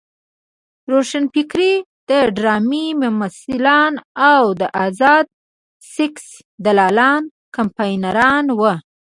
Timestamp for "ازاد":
4.85-5.25